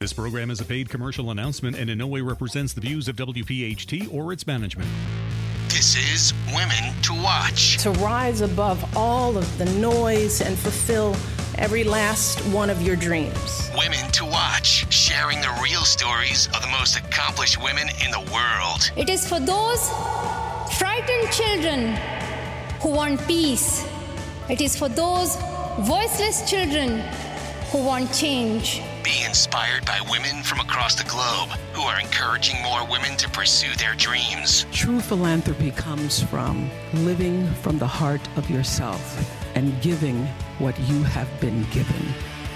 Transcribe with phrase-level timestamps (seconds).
[0.00, 3.16] This program is a paid commercial announcement and in no way represents the views of
[3.16, 4.88] WPHT or its management.
[5.66, 7.78] This is Women to Watch.
[7.78, 11.16] To rise above all of the noise and fulfill
[11.56, 13.72] every last one of your dreams.
[13.76, 18.92] Women to Watch, sharing the real stories of the most accomplished women in the world.
[18.96, 19.90] It is for those
[20.78, 21.96] frightened children
[22.82, 23.84] who want peace.
[24.48, 25.34] It is for those
[25.80, 27.02] voiceless children
[27.70, 28.82] who want change.
[29.04, 33.74] Be inspired by women from across the globe who are encouraging more women to pursue
[33.76, 34.64] their dreams.
[34.72, 39.02] True philanthropy comes from living from the heart of yourself
[39.54, 40.26] and giving
[40.58, 42.02] what you have been given.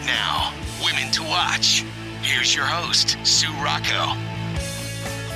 [0.07, 1.85] Now, Women to Watch.
[2.23, 4.17] Here's your host, Sue Rocco.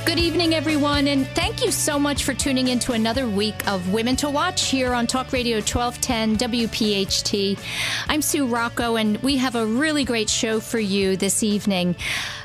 [0.07, 3.91] Good evening, everyone, and thank you so much for tuning in to another week of
[3.91, 7.59] Women to Watch here on Talk Radio 1210 WPHT.
[8.07, 11.93] I'm Sue Rocco, and we have a really great show for you this evening.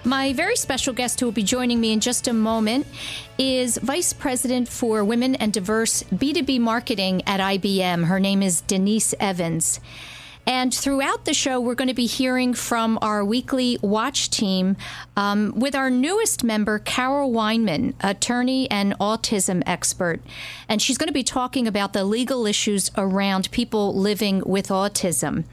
[0.04, 2.84] My very special guest who will be joining me in just a moment
[3.38, 8.06] is Vice President for Women and Diverse B2B Marketing at IBM.
[8.06, 9.78] Her name is Denise Evans.
[10.46, 14.76] And throughout the show, we're going to be hearing from our weekly watch team
[15.16, 20.20] um, with our newest member, Carol Weinman, attorney and autism expert.
[20.68, 25.44] And she's going to be talking about the legal issues around people living with autism.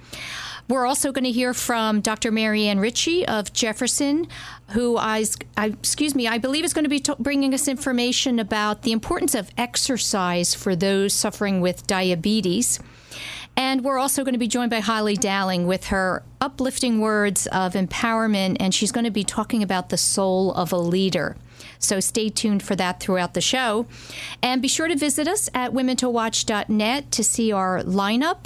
[0.67, 2.31] We're also going to hear from Dr.
[2.31, 4.27] Marianne Ritchie of Jefferson,
[4.69, 5.25] who I,
[5.57, 8.91] I, excuse me, I believe is going to be t- bringing us information about the
[8.91, 12.79] importance of exercise for those suffering with diabetes.
[13.59, 17.73] And we're also going to be joined by Holly Dowling with her uplifting words of
[17.73, 21.35] empowerment, and she's going to be talking about the soul of a leader.
[21.77, 23.85] So stay tuned for that throughout the show.
[24.41, 28.45] And be sure to visit us at womentowatch.net to see our lineup.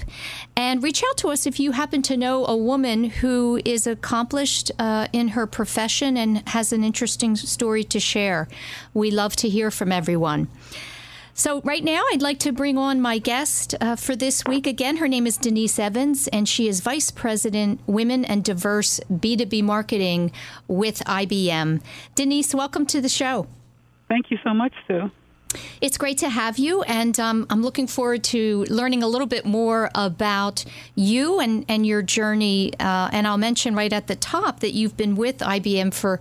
[0.55, 4.71] And reach out to us if you happen to know a woman who is accomplished
[4.79, 8.47] uh, in her profession and has an interesting story to share.
[8.95, 10.47] We love to hear from everyone.
[11.35, 14.67] So, right now, I'd like to bring on my guest uh, for this week.
[14.67, 19.63] Again, her name is Denise Evans, and she is Vice President, Women and Diverse B2B
[19.63, 20.31] Marketing
[20.67, 21.81] with IBM.
[22.13, 23.47] Denise, welcome to the show.
[24.09, 25.09] Thank you so much, Sue.
[25.81, 29.45] It's great to have you, and um, I'm looking forward to learning a little bit
[29.45, 30.63] more about
[30.95, 32.73] you and, and your journey.
[32.79, 36.19] Uh, and I'll mention right at the top that you've been with IBM for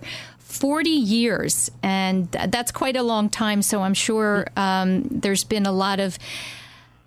[0.53, 3.61] 40 years, and that's quite a long time.
[3.61, 6.17] So I'm sure um, there's been a lot of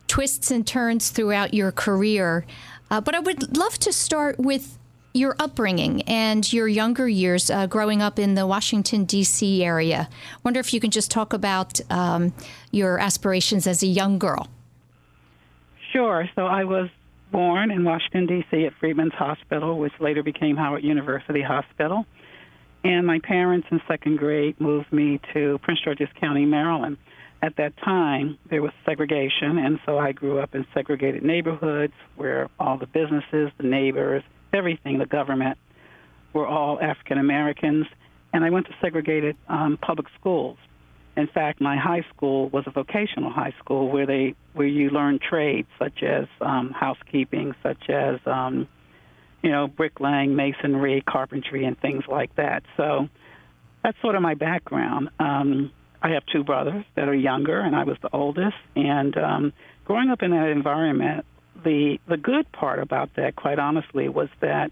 [0.08, 2.44] twists and turns throughout your career.
[2.90, 4.78] Uh, but I would love to start with
[5.12, 9.64] your upbringing and your younger years uh, growing up in the Washington, D.C.
[9.64, 10.08] area.
[10.44, 12.34] Wonder if you can just talk about um,
[12.70, 14.48] your aspirations as a young girl.
[15.92, 16.28] Sure.
[16.34, 16.90] So I was
[17.32, 18.66] born in Washington, D.C.
[18.66, 22.04] at Freedmen's Hospital, which later became Howard University Hospital.
[22.86, 26.98] And my parents in second grade moved me to Prince George's County, Maryland.
[27.42, 32.48] At that time, there was segregation, and so I grew up in segregated neighborhoods where
[32.60, 35.58] all the businesses, the neighbors, everything, the government,
[36.32, 37.86] were all African Americans.
[38.32, 40.56] And I went to segregated um, public schools.
[41.16, 45.18] In fact, my high school was a vocational high school where they where you learn
[45.18, 48.68] trades such as um, housekeeping, such as um,
[49.42, 52.62] you know, bricklaying, masonry, carpentry, and things like that.
[52.76, 53.08] So
[53.82, 55.10] that's sort of my background.
[55.18, 55.70] Um,
[56.02, 58.56] I have two brothers that are younger, and I was the oldest.
[58.74, 59.52] And um,
[59.84, 61.24] growing up in that environment,
[61.64, 64.70] the the good part about that, quite honestly, was that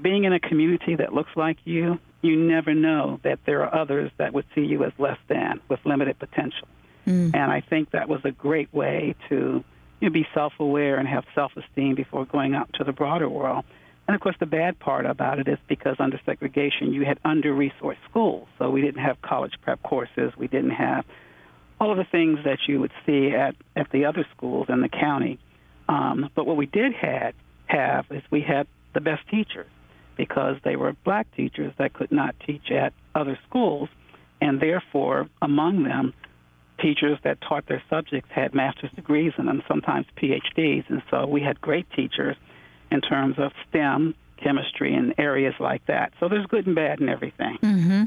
[0.00, 4.10] being in a community that looks like you, you never know that there are others
[4.16, 6.68] that would see you as less than, with limited potential.
[7.06, 7.34] Mm.
[7.34, 9.64] And I think that was a great way to
[10.00, 13.64] you know, be self-aware and have self-esteem before going out to the broader world.
[14.08, 17.52] And of course, the bad part about it is because under segregation, you had under
[17.52, 18.48] resourced schools.
[18.58, 20.32] So we didn't have college prep courses.
[20.36, 21.04] We didn't have
[21.78, 24.88] all of the things that you would see at, at the other schools in the
[24.88, 25.38] county.
[25.90, 27.34] Um, but what we did had,
[27.66, 29.70] have is we had the best teachers
[30.16, 33.90] because they were black teachers that could not teach at other schools.
[34.40, 36.14] And therefore, among them,
[36.80, 40.88] teachers that taught their subjects had master's degrees them, sometimes PhDs.
[40.88, 42.36] And so we had great teachers
[42.90, 46.12] in terms of STEM chemistry, and areas like that.
[46.20, 47.58] So there's good and bad in everything.
[47.62, 48.04] Mm-hmm.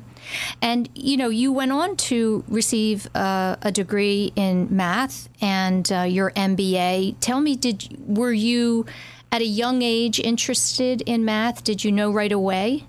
[0.62, 6.01] And you know, you went on to receive uh, a degree in math and uh,
[6.01, 7.18] your MBA.
[7.19, 8.86] Tell me, did were you
[9.31, 11.63] at a young age interested in math?
[11.63, 12.86] Did you know right away?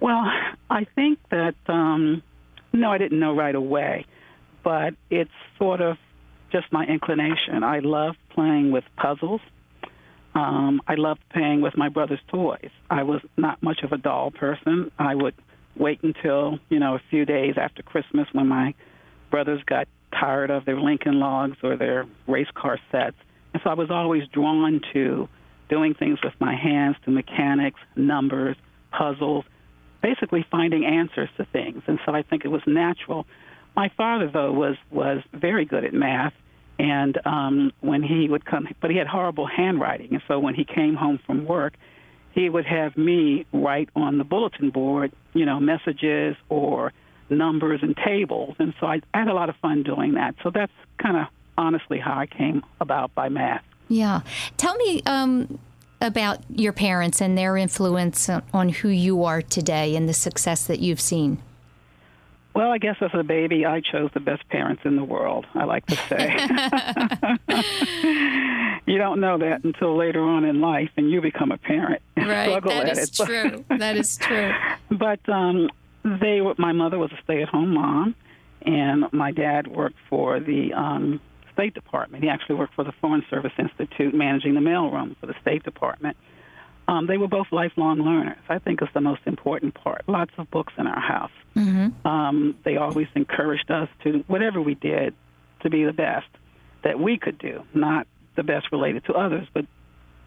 [0.00, 0.24] Well,
[0.70, 2.22] I think that um,
[2.72, 4.06] no, I didn't know right away,
[4.62, 5.96] but it's sort of
[6.52, 7.64] just my inclination.
[7.64, 9.40] I love playing with puzzles.
[10.34, 12.70] Um, I loved playing with my brother's toys.
[12.90, 14.90] I was not much of a doll person.
[14.98, 15.34] I would
[15.76, 18.74] wait until you know a few days after Christmas when my
[19.30, 19.88] brothers got
[20.18, 23.16] tired of their Lincoln Logs or their race car sets,
[23.52, 25.28] and so I was always drawn to
[25.68, 28.56] doing things with my hands, to mechanics, numbers,
[28.90, 29.44] puzzles,
[30.02, 31.82] basically finding answers to things.
[31.86, 33.26] And so I think it was natural.
[33.74, 36.34] My father, though, was was very good at math,
[36.78, 40.64] and um, when he would come, but he had horrible handwriting, and so when he
[40.64, 41.74] came home from work,
[42.32, 46.92] he would have me write on the bulletin board, you know, messages or
[47.30, 50.34] numbers and tables, and so I, I had a lot of fun doing that.
[50.42, 51.26] So that's kind of
[51.56, 53.64] honestly how I came about by math.
[53.88, 54.20] Yeah,
[54.56, 55.02] tell me.
[55.06, 55.58] Um
[56.00, 60.80] about your parents and their influence on who you are today and the success that
[60.80, 61.40] you've seen?
[62.54, 65.64] Well, I guess as a baby, I chose the best parents in the world, I
[65.64, 66.36] like to say.
[68.86, 72.00] you don't know that until later on in life and you become a parent.
[72.16, 73.26] Right, that is it.
[73.26, 73.64] true.
[73.76, 74.52] that is true.
[74.90, 75.68] But um,
[76.04, 78.14] they were, my mother was a stay at home mom,
[78.62, 81.20] and my dad worked for the um,
[81.52, 82.22] State Department.
[82.22, 86.16] He actually worked for the Foreign Service Institute, managing the mailroom for the State Department.
[86.86, 88.38] Um, they were both lifelong learners.
[88.48, 90.02] I think is the most important part.
[90.06, 91.30] Lots of books in our house.
[91.56, 92.06] Mm-hmm.
[92.06, 95.14] Um, they always encouraged us to whatever we did
[95.62, 96.26] to be the best
[96.82, 99.64] that we could do, not the best related to others, but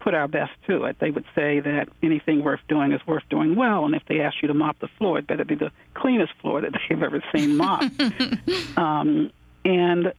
[0.00, 0.96] put our best to it.
[1.00, 4.42] They would say that anything worth doing is worth doing well, and if they asked
[4.42, 7.56] you to mop the floor, it better be the cleanest floor that they've ever seen
[7.56, 8.00] mopped.
[8.76, 9.30] um,
[9.64, 10.12] and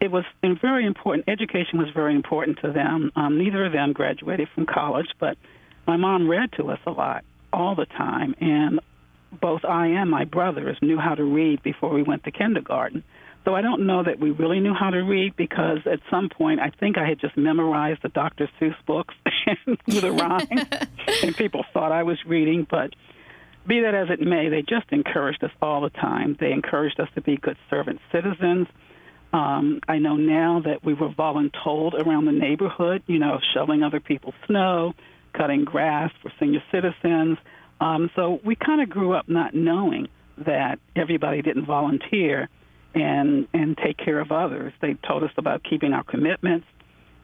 [0.00, 1.28] it was very important.
[1.28, 3.10] Education was very important to them.
[3.16, 5.36] Um, neither of them graduated from college, but
[5.86, 8.80] my mom read to us a lot all the time, and
[9.40, 13.04] both I and my brothers knew how to read before we went to kindergarten.
[13.44, 16.58] So I don't know that we really knew how to read because at some point
[16.58, 18.50] I think I had just memorized the Dr.
[18.60, 19.14] Seuss books
[19.64, 20.48] through the rhyme,
[21.22, 22.66] and people thought I was reading.
[22.68, 22.94] But
[23.66, 26.36] be that as it may, they just encouraged us all the time.
[26.40, 28.66] They encouraged us to be good servant citizens.
[29.32, 34.00] Um, I know now that we were voluntold around the neighborhood, you know, shoveling other
[34.00, 34.94] people's snow,
[35.36, 37.38] cutting grass for senior citizens.
[37.80, 42.48] Um, so we kind of grew up not knowing that everybody didn't volunteer
[42.94, 44.72] and and take care of others.
[44.80, 46.66] They told us about keeping our commitments,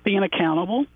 [0.04, 0.86] being accountable,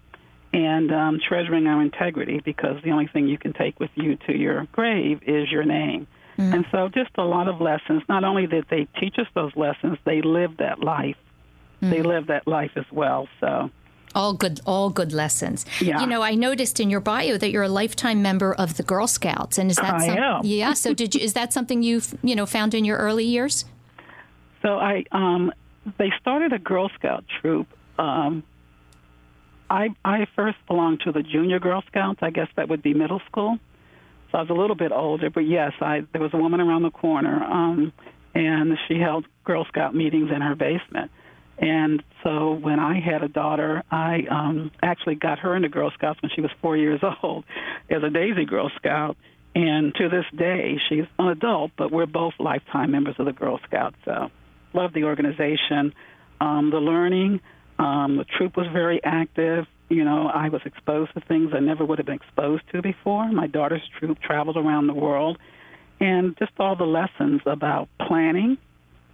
[0.53, 4.37] and um, treasuring our integrity because the only thing you can take with you to
[4.37, 6.07] your grave is your name.
[6.39, 6.55] Mm-hmm.
[6.55, 8.03] And so, just a lot of lessons.
[8.09, 11.17] Not only did they teach us those lessons, they lived that life.
[11.81, 11.91] Mm-hmm.
[11.91, 13.29] They lived that life as well.
[13.41, 13.71] So,
[14.17, 15.65] all good, all good lessons.
[15.81, 16.01] Yeah.
[16.01, 19.07] You know, I noticed in your bio that you're a lifetime member of the Girl
[19.07, 20.41] Scouts, and is that I some, am.
[20.45, 20.73] yeah?
[20.73, 21.21] So, did you?
[21.21, 23.65] Is that something you've you know found in your early years?
[24.63, 25.53] So I, um,
[25.99, 27.69] they started a Girl Scout troop.
[27.99, 28.43] Um,
[29.71, 32.19] I I first belonged to the Junior Girl Scouts.
[32.23, 33.59] I guess that would be middle school.
[34.33, 36.83] So I was a little bit older, but yes, I there was a woman around
[36.83, 37.93] the corner, um,
[38.35, 41.11] and she held Girl Scout meetings in her basement.
[41.58, 46.20] And so when I had a daughter, I um, actually got her into Girl Scouts
[46.20, 47.44] when she was four years old
[47.91, 49.17] as a Daisy Girl Scout.
[49.55, 53.58] And to this day, she's an adult, but we're both lifetime members of the Girl
[53.67, 53.96] Scouts.
[54.05, 54.31] So
[54.75, 55.94] love the organization,
[56.41, 57.41] um, the learning.
[57.79, 59.65] Um, the troop was very active.
[59.89, 63.31] You know, I was exposed to things I never would have been exposed to before.
[63.32, 65.39] My daughter's troop traveled around the world,
[66.01, 68.58] and just all the lessons about planning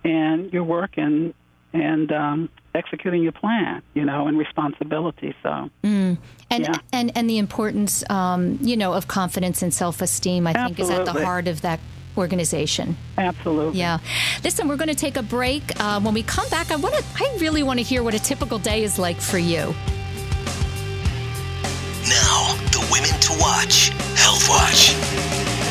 [0.05, 1.35] and your work and
[1.73, 5.35] and um, executing your plan, you know, and responsibility.
[5.43, 6.19] So, mm.
[6.51, 6.75] and yeah.
[6.93, 10.47] and and the importance, um, you know, of confidence and self esteem.
[10.47, 11.81] I think is at the heart of that
[12.17, 12.97] organization.
[13.17, 13.79] absolutely.
[13.79, 13.99] Yeah.
[14.45, 15.63] Listen, we're going to take a break.
[15.81, 17.05] Uh, when we come back, I want to.
[17.17, 19.75] I really want to hear what a typical day is like for you.
[22.09, 25.62] Now, the Women to Watch Health Watch.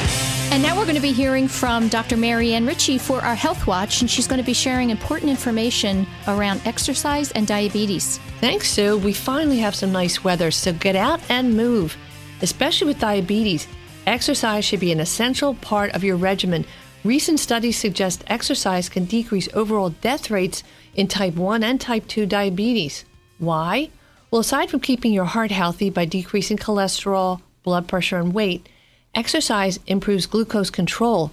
[0.51, 2.17] And now we're going to be hearing from Dr.
[2.17, 6.59] Marianne Ritchie for our Health Watch, and she's going to be sharing important information around
[6.65, 8.17] exercise and diabetes.
[8.41, 8.97] Thanks, Sue.
[8.97, 11.95] We finally have some nice weather, so get out and move.
[12.41, 13.65] Especially with diabetes,
[14.05, 16.65] exercise should be an essential part of your regimen.
[17.05, 20.65] Recent studies suggest exercise can decrease overall death rates
[20.95, 23.05] in type 1 and type 2 diabetes.
[23.39, 23.89] Why?
[24.29, 28.67] Well, aside from keeping your heart healthy by decreasing cholesterol, blood pressure, and weight,
[29.13, 31.31] exercise improves glucose control.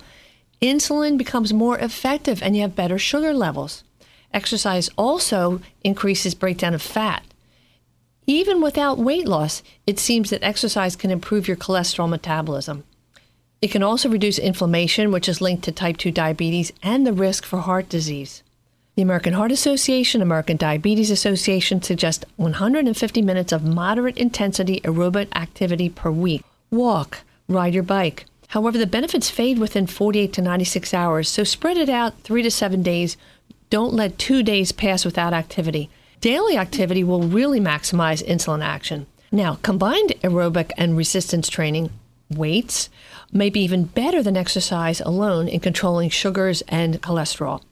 [0.61, 3.85] Insulin becomes more effective and you have better sugar levels.
[4.32, 7.23] Exercise also increases breakdown of fat.
[8.26, 12.85] Even without weight loss, it seems that exercise can improve your cholesterol metabolism.
[13.62, 17.44] It can also reduce inflammation, which is linked to type 2 diabetes and the risk
[17.44, 18.42] for heart disease.
[18.94, 25.88] The American Heart Association, American Diabetes Association suggest 150 minutes of moderate intensity aerobic activity
[25.88, 26.42] per week.
[26.70, 28.26] Walk, ride your bike.
[28.49, 32.50] However, the benefits fade within 48 to 96 hours, so spread it out 3 to
[32.50, 33.17] 7 days.
[33.71, 35.90] Don't let 2 days pass without activity.
[36.21, 39.07] Daily activity will really maximize insulin action.
[39.31, 41.90] Now, combined aerobic and resistance training,
[42.31, 42.88] weights,
[43.31, 47.62] may be even better than exercise alone in controlling sugars and cholesterol.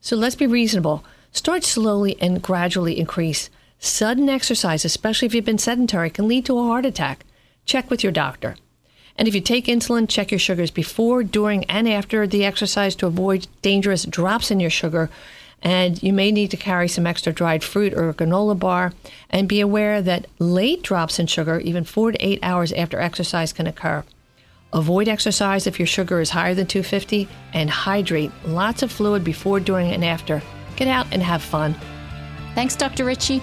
[0.00, 1.04] So let's be reasonable.
[1.32, 3.50] Start slowly and gradually increase.
[3.78, 7.24] Sudden exercise, especially if you've been sedentary, can lead to a heart attack.
[7.66, 8.56] Check with your doctor.
[9.16, 13.06] And if you take insulin, check your sugars before, during, and after the exercise to
[13.06, 15.10] avoid dangerous drops in your sugar.
[15.62, 18.92] And you may need to carry some extra dried fruit or a granola bar.
[19.30, 23.52] And be aware that late drops in sugar, even four to eight hours after exercise,
[23.52, 24.02] can occur.
[24.72, 29.60] Avoid exercise if your sugar is higher than 250 and hydrate lots of fluid before,
[29.60, 30.42] during, and after.
[30.76, 31.76] Get out and have fun.
[32.54, 33.04] Thanks, Dr.
[33.04, 33.42] Ritchie.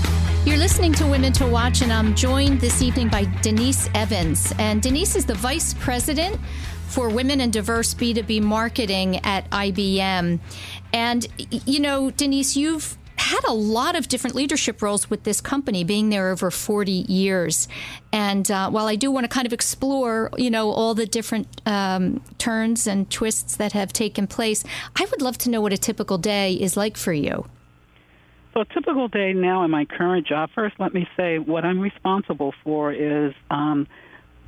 [0.43, 4.51] You're listening to Women to Watch, and I'm joined this evening by Denise Evans.
[4.57, 6.39] And Denise is the Vice President
[6.87, 10.39] for Women and Diverse B2B Marketing at IBM.
[10.93, 11.27] And,
[11.67, 16.09] you know, Denise, you've had a lot of different leadership roles with this company, being
[16.09, 17.67] there over 40 years.
[18.11, 21.61] And uh, while I do want to kind of explore, you know, all the different
[21.67, 24.63] um, turns and twists that have taken place,
[24.95, 27.45] I would love to know what a typical day is like for you.
[28.53, 31.79] So, a typical day now in my current job, first let me say what I'm
[31.79, 33.87] responsible for is um,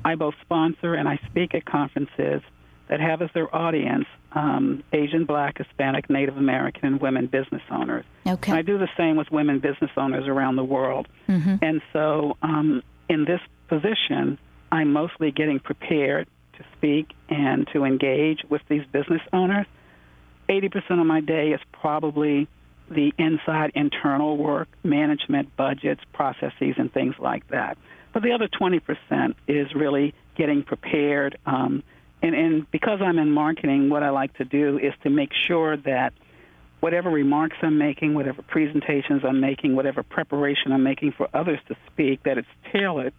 [0.04, 2.42] I both sponsor and I speak at conferences
[2.90, 8.04] that have as their audience um, Asian, Black, Hispanic, Native American, and women business owners.
[8.28, 8.52] Okay.
[8.52, 11.08] And I do the same with women business owners around the world.
[11.30, 11.56] Mm-hmm.
[11.62, 14.38] And so, um, in this position,
[14.72, 19.66] I'm mostly getting prepared to speak and to engage with these business owners.
[20.50, 22.48] 80% of my day is probably
[22.90, 27.78] the inside internal work, management, budgets, processes, and things like that.
[28.14, 31.38] But the other 20% is really getting prepared.
[31.46, 31.84] Um,
[32.22, 35.78] and, and because I'm in marketing, what I like to do is to make sure
[35.78, 36.14] that
[36.80, 41.76] whatever remarks I'm making, whatever presentations I'm making, whatever preparation I'm making for others to
[41.88, 43.14] speak, that it's tailored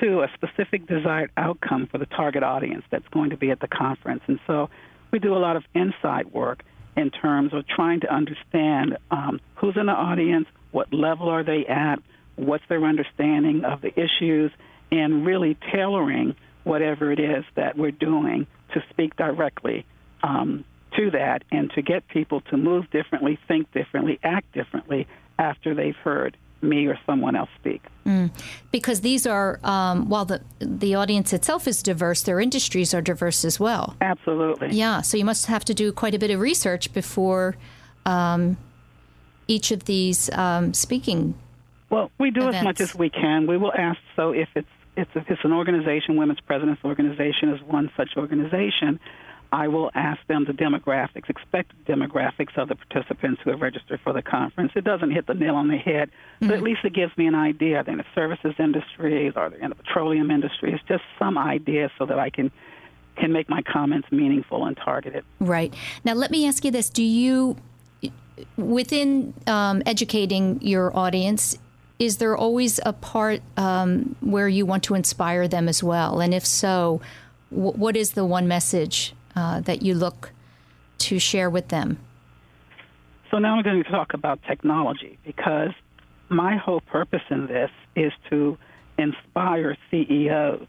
[0.00, 3.68] to a specific desired outcome for the target audience that's going to be at the
[3.68, 4.22] conference.
[4.26, 4.70] And so
[5.10, 6.64] we do a lot of inside work
[6.96, 11.66] in terms of trying to understand um, who's in the audience, what level are they
[11.66, 11.96] at,
[12.36, 14.50] what's their understanding of the issues,
[14.90, 16.34] and really tailoring
[16.64, 19.84] whatever it is that we're doing to speak directly
[20.22, 20.64] um,
[20.96, 25.06] to that and to get people to move differently, think differently, act differently
[25.38, 27.82] after they've heard me or someone else speak.
[28.06, 28.30] Mm.
[28.70, 33.44] Because these are, um, while the the audience itself is diverse, their industries are diverse
[33.44, 33.96] as well.
[34.00, 34.70] Absolutely.
[34.72, 35.00] Yeah.
[35.02, 37.56] So you must have to do quite a bit of research before
[38.06, 38.56] um,
[39.48, 41.34] each of these um, speaking.
[41.90, 42.56] Well, we do events.
[42.58, 43.46] as much as we can.
[43.46, 44.00] We will ask.
[44.16, 49.00] So if it's it's if it's an organization, Women's Presidents Organization is one such organization.
[49.52, 54.14] I will ask them the demographics, expected demographics of the participants who have registered for
[54.14, 54.72] the conference.
[54.74, 56.54] It doesn't hit the nail on the head, but Mm-hmm.
[56.54, 57.76] at least it gives me an idea.
[57.78, 59.34] Are they in the services industries?
[59.36, 60.72] Are they in the petroleum industry?
[60.72, 62.50] It's just some idea so that I can
[63.14, 65.22] can make my comments meaningful and targeted.
[65.38, 65.74] Right.
[66.02, 67.56] Now, let me ask you this: Do you,
[68.56, 71.58] within um, educating your audience,
[71.98, 76.20] is there always a part um, where you want to inspire them as well?
[76.20, 77.00] And if so,
[77.50, 80.32] w- what is the one message uh, that you look
[80.98, 81.98] to share with them?
[83.30, 85.70] So now I'm going to talk about technology because
[86.28, 88.58] my whole purpose in this is to
[88.98, 90.66] inspire CEOs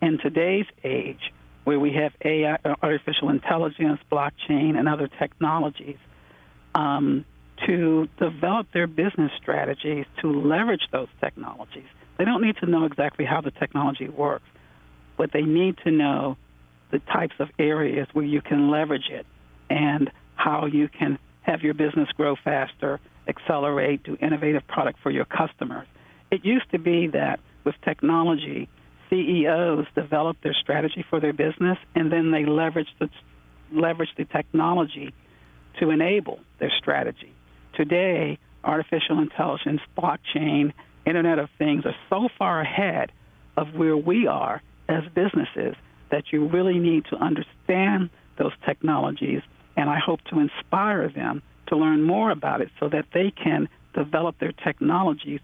[0.00, 1.32] in today's age,
[1.64, 5.96] where we have AI, artificial intelligence, blockchain, and other technologies,
[6.74, 7.24] um,
[7.66, 11.86] to develop their business strategies to leverage those technologies.
[12.18, 14.48] They don't need to know exactly how the technology works,
[15.16, 16.36] but they need to know
[16.94, 19.26] the types of areas where you can leverage it
[19.68, 25.24] and how you can have your business grow faster, accelerate, do innovative product for your
[25.24, 25.88] customers.
[26.30, 28.68] It used to be that with technology,
[29.10, 33.10] CEOs developed their strategy for their business and then they leveraged the,
[33.72, 35.12] leveraged the technology
[35.80, 37.32] to enable their strategy.
[37.74, 40.72] Today, artificial intelligence, blockchain,
[41.04, 43.10] Internet of Things are so far ahead
[43.56, 45.74] of where we are as businesses
[46.10, 49.42] that you really need to understand those technologies,
[49.76, 53.68] and I hope to inspire them to learn more about it so that they can
[53.94, 55.40] develop their technologies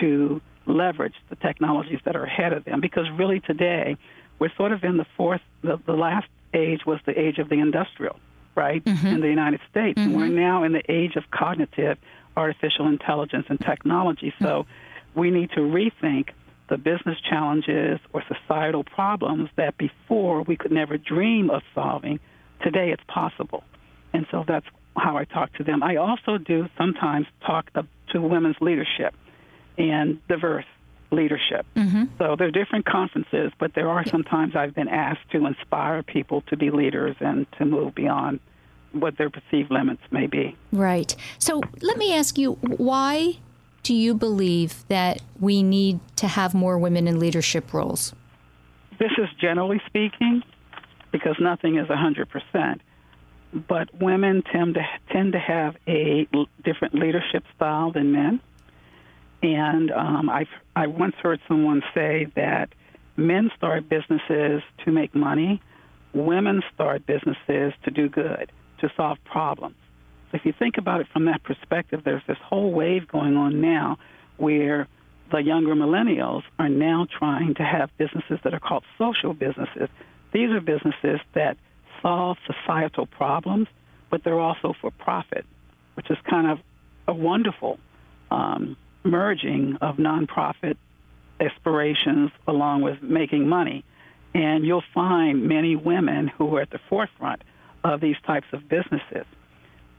[0.00, 2.80] to leverage the technologies that are ahead of them.
[2.80, 3.96] Because really today,
[4.38, 7.56] we're sort of in the fourth, the, the last age was the age of the
[7.56, 8.18] industrial,
[8.54, 9.06] right, mm-hmm.
[9.06, 9.98] in the United States.
[9.98, 10.10] Mm-hmm.
[10.10, 11.98] And we're now in the age of cognitive
[12.36, 14.32] artificial intelligence and technology.
[14.40, 14.66] So
[15.14, 16.30] we need to rethink
[16.68, 22.20] the business challenges or societal problems that before we could never dream of solving.
[22.62, 23.64] Today it's possible.
[24.12, 24.66] And so that's
[24.96, 25.82] how I talk to them.
[25.82, 27.70] I also do sometimes talk
[28.12, 29.14] to women's leadership
[29.78, 30.66] and diverse
[31.10, 31.66] leadership.
[31.76, 32.04] Mm-hmm.
[32.18, 36.42] So there are different conferences, but there are sometimes I've been asked to inspire people
[36.48, 38.40] to be leaders and to move beyond
[38.92, 40.56] what their perceived limits may be.
[40.70, 41.14] Right.
[41.38, 43.38] So let me ask you why
[43.82, 48.14] do you believe that we need to have more women in leadership roles?
[48.98, 50.42] This is generally speaking
[51.10, 52.80] because nothing is 100%.
[53.68, 54.80] But women tend to
[55.12, 56.26] tend to have a
[56.64, 58.40] different leadership style than men.
[59.42, 62.70] And um, I I once heard someone say that
[63.16, 65.60] men start businesses to make money,
[66.14, 69.76] women start businesses to do good to solve problems.
[70.32, 73.98] If you think about it from that perspective, there's this whole wave going on now
[74.38, 74.88] where
[75.30, 79.88] the younger millennials are now trying to have businesses that are called social businesses.
[80.32, 81.56] These are businesses that
[82.00, 83.68] solve societal problems,
[84.10, 85.44] but they're also for profit,
[85.94, 86.58] which is kind of
[87.06, 87.78] a wonderful
[88.30, 90.76] um, merging of nonprofit
[91.40, 93.84] aspirations along with making money.
[94.34, 97.42] And you'll find many women who are at the forefront
[97.84, 99.26] of these types of businesses.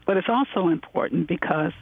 [0.06, 1.72] But it's also important because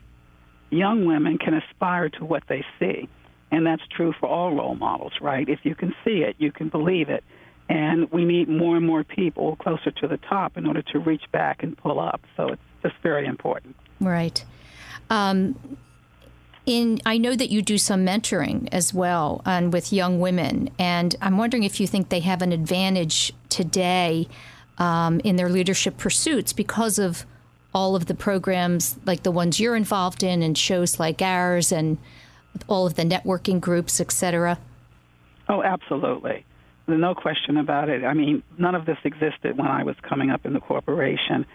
[0.71, 3.09] young women can aspire to what they see.
[3.51, 5.49] And that's true for all role models, right?
[5.49, 7.23] If you can see it, you can believe it.
[7.69, 11.25] And we need more and more people closer to the top in order to reach
[11.33, 12.23] back and pull up.
[12.37, 13.77] So it's just very important.
[14.01, 14.45] Right.
[15.11, 15.79] Um,
[16.65, 21.15] in I know that you do some mentoring as well and with young women, and
[21.21, 24.29] I'm wondering if you think they have an advantage today
[24.79, 27.27] um, in their leadership pursuits because of
[27.75, 31.99] all of the programs like the ones you're involved in and shows like ours and
[32.69, 34.59] all of the networking groups, et cetera?
[35.49, 36.45] Oh, absolutely.
[36.87, 38.05] No question about it.
[38.05, 41.47] I mean, none of this existed when I was coming up in the corporation.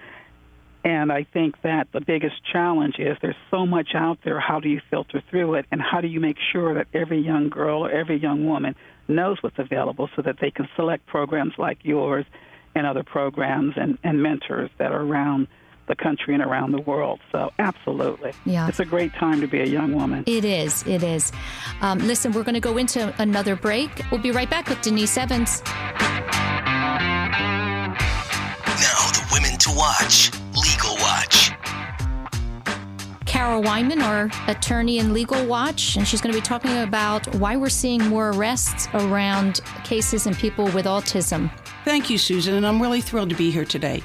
[0.83, 4.39] And I think that the biggest challenge is there's so much out there.
[4.39, 5.65] How do you filter through it?
[5.71, 8.75] And how do you make sure that every young girl or every young woman
[9.07, 12.25] knows what's available so that they can select programs like yours
[12.73, 15.47] and other programs and, and mentors that are around
[15.87, 17.19] the country and around the world.
[17.31, 18.33] So, absolutely.
[18.45, 18.67] Yeah.
[18.67, 20.23] It's a great time to be a young woman.
[20.27, 20.85] It is.
[20.87, 21.31] It is.
[21.81, 23.89] Um, listen, we're going to go into another break.
[24.11, 25.61] We'll be right back with Denise Evans.
[28.79, 31.51] Now, the women to watch Legal Watch.
[33.25, 37.55] Carol Wyman, our attorney in Legal Watch, and she's going to be talking about why
[37.55, 41.51] we're seeing more arrests around cases and people with autism.
[41.85, 44.01] Thank you, Susan, and I'm really thrilled to be here today.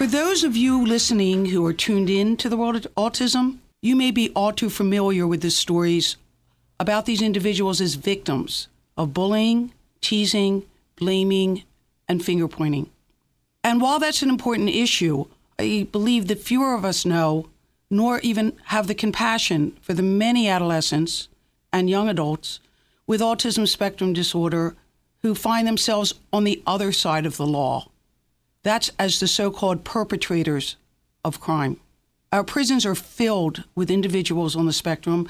[0.00, 3.94] For those of you listening who are tuned in to the world of autism, you
[3.94, 6.16] may be all too familiar with the stories
[6.78, 10.62] about these individuals as victims of bullying, teasing,
[10.96, 11.64] blaming,
[12.08, 12.88] and finger pointing.
[13.62, 15.26] And while that's an important issue,
[15.58, 17.50] I believe that fewer of us know,
[17.90, 21.28] nor even have the compassion for the many adolescents
[21.74, 22.58] and young adults
[23.06, 24.74] with autism spectrum disorder
[25.20, 27.89] who find themselves on the other side of the law.
[28.62, 30.76] That's as the so called perpetrators
[31.24, 31.78] of crime.
[32.32, 35.28] Our prisons are filled with individuals on the spectrum,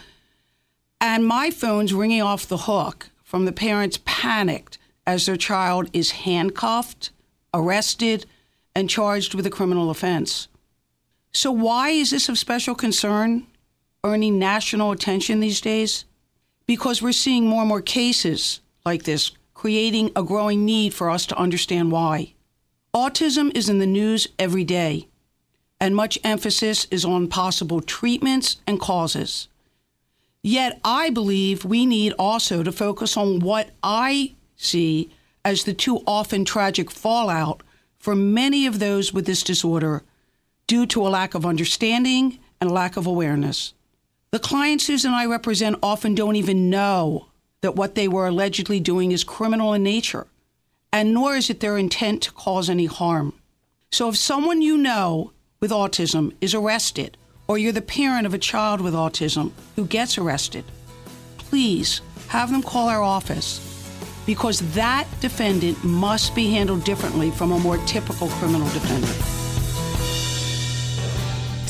[1.00, 6.10] and my phone's ringing off the hook from the parents panicked as their child is
[6.10, 7.10] handcuffed,
[7.54, 8.26] arrested,
[8.74, 10.48] and charged with a criminal offense.
[11.32, 13.46] So, why is this of special concern,
[14.04, 16.04] earning national attention these days?
[16.66, 21.26] Because we're seeing more and more cases like this creating a growing need for us
[21.26, 22.34] to understand why.
[22.94, 25.06] Autism is in the news every day,
[25.80, 29.46] and much emphasis is on possible treatments and causes.
[30.42, 35.12] Yet, I believe we need also to focus on what I see
[35.44, 37.62] as the too often tragic fallout
[37.96, 40.02] for many of those with this disorder
[40.66, 43.72] due to a lack of understanding and lack of awareness.
[44.32, 47.28] The clients Susan and I represent often don't even know
[47.60, 50.26] that what they were allegedly doing is criminal in nature,
[50.92, 53.32] and nor is it their intent to cause any harm.
[53.92, 57.16] So if someone you know with autism is arrested,
[57.48, 60.64] or you're the parent of a child with autism who gets arrested,
[61.38, 63.66] please have them call our office
[64.26, 69.39] because that defendant must be handled differently from a more typical criminal defendant.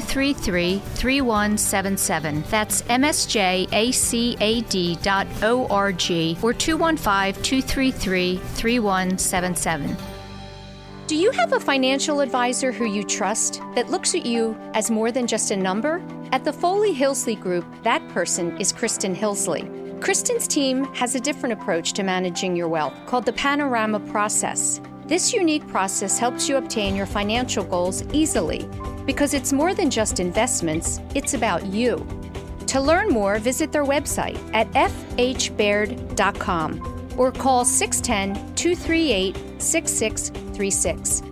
[0.00, 2.44] 233 3177.
[2.48, 3.64] That's msjacad.org
[6.42, 9.96] or 215 233 3177.
[11.06, 15.12] Do you have a financial advisor who you trust that looks at you as more
[15.12, 16.02] than just a number?
[16.32, 20.00] At the Foley Hillsley Group, that person is Kristen Hillsley.
[20.00, 24.80] Kristen's team has a different approach to managing your wealth called the Panorama Process.
[25.12, 28.66] This unique process helps you obtain your financial goals easily
[29.04, 32.06] because it's more than just investments, it's about you.
[32.68, 41.22] To learn more, visit their website at fhbaird.com or call 610 238 6636.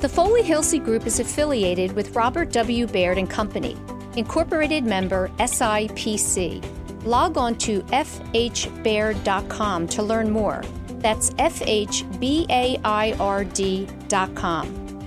[0.00, 2.86] The Foley Hillsley Group is affiliated with Robert W.
[2.86, 3.74] Baird and Company,
[4.18, 6.62] incorporated member SIPC.
[7.06, 10.62] Log on to fhbaird.com to learn more.
[11.00, 12.20] That's fhbaird.com.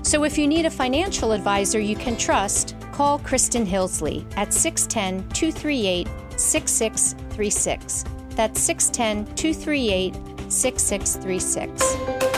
[0.03, 5.29] So if you need a financial advisor you can trust, call Kristen Hillsley at 610
[5.29, 8.03] 238 6636.
[8.35, 12.33] That's 610 238 6636.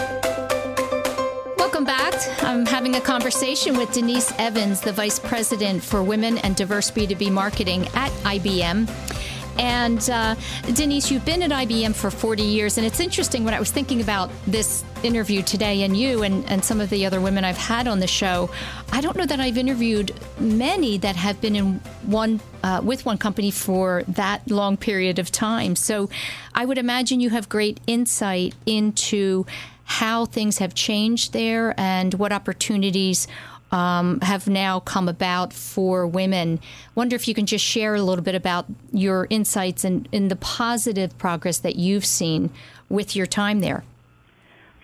[1.58, 2.14] Welcome back.
[2.44, 7.32] I'm having a conversation with Denise Evans, the Vice President for Women and Diverse B2B
[7.32, 8.88] Marketing at IBM.
[9.58, 10.36] And uh,
[10.74, 14.02] Denise, you've been at IBM for 40 years, and it's interesting when I was thinking
[14.02, 17.88] about this interview today and you and, and some of the other women I've had
[17.88, 18.50] on the show.
[18.92, 23.18] I don't know that I've interviewed many that have been in one uh, with one
[23.18, 25.76] company for that long period of time.
[25.76, 26.10] So
[26.54, 29.46] I would imagine you have great insight into
[29.86, 33.28] how things have changed there and what opportunities
[33.72, 36.60] um, have now come about for women.
[36.94, 40.36] Wonder if you can just share a little bit about your insights and, and the
[40.36, 42.52] positive progress that you've seen
[42.90, 43.84] with your time there.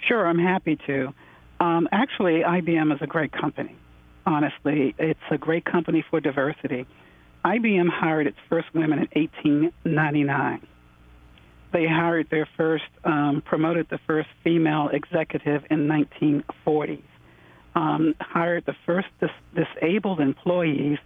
[0.07, 1.13] Sure, I'm happy to.
[1.59, 3.75] Um, actually, IBM is a great company.
[4.25, 6.85] Honestly, it's a great company for diversity.
[7.45, 10.67] IBM hired its first women in 1899.
[11.71, 17.03] They hired their first, um, promoted the first female executive in 1940
[17.75, 20.97] um, hired the first dis- disabled employees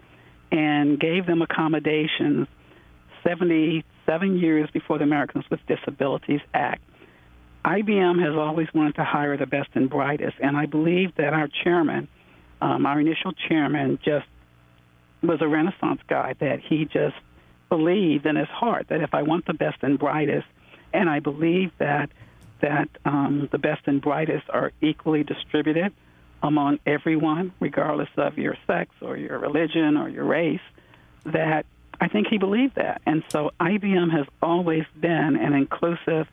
[0.51, 2.47] and gave them accommodations
[3.23, 6.81] 77 years before the Americans with Disabilities Act.
[7.65, 11.49] IBM has always wanted to hire the best and brightest, and I believe that our
[11.63, 12.07] chairman,
[12.61, 14.27] um, our initial chairman, just
[15.23, 17.15] was a Renaissance guy, that he just
[17.69, 20.45] believed in his heart that if I want the best and brightest,
[20.93, 22.09] and I believe that
[22.61, 25.91] that um, the best and brightest are equally distributed,
[26.43, 30.59] among everyone, regardless of your sex or your religion or your race,
[31.25, 31.65] that
[31.99, 33.01] I think he believed that.
[33.05, 36.27] And so IBM has always been an inclusive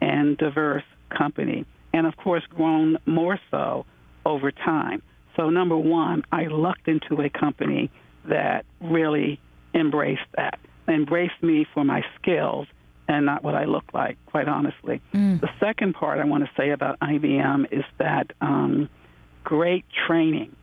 [0.00, 3.86] and diverse company, and of course, grown more so
[4.24, 5.02] over time.
[5.36, 7.90] So, number one, I lucked into a company
[8.26, 9.38] that really
[9.74, 12.66] embraced that, embraced me for my skills
[13.08, 15.00] and not what I look like, quite honestly.
[15.14, 15.40] Mm.
[15.40, 18.88] The second part I want to say about IBM is that um,
[19.46, 20.54] great training.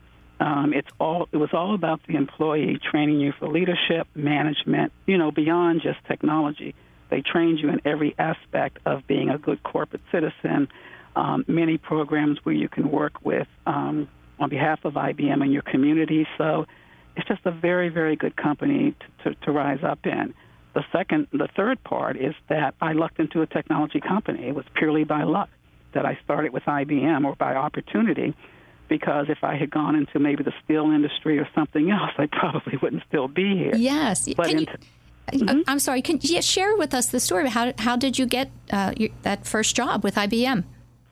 [0.42, 5.18] Um, it's all it was all about the employee training you for leadership, management, you
[5.18, 6.76] know, beyond just technology.
[7.10, 10.68] They trained you in every aspect of being a good corporate citizen.
[11.16, 15.62] Um, many programs where you can work with um, on behalf of IBM in your
[15.62, 16.28] community.
[16.38, 16.66] So
[17.16, 20.34] it's just a very, very good company to, to, to rise up in.
[20.74, 24.48] The second, the third part is that I lucked into a technology company.
[24.48, 25.50] It was purely by luck
[25.94, 28.34] that I started with IBM or by opportunity.
[28.90, 32.78] Because if I had gone into maybe the steel industry or something else, I probably
[32.82, 33.76] wouldn't still be here.
[33.76, 34.28] Yes.
[34.36, 34.78] But Can into,
[35.32, 36.02] you, uh, I'm sorry.
[36.02, 37.50] Can you share with us the story?
[37.50, 40.64] How how did you get uh, your, that first job with IBM?